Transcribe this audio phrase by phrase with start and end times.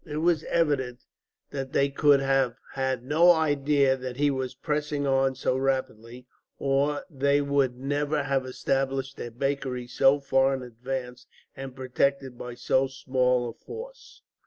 [0.03, 1.03] It was evident
[1.51, 6.25] that they could have had no idea that he was pressing on so rapidly,
[6.57, 12.55] or they would never have established their bakery so far in advance, and protected by
[12.55, 14.23] so small a force.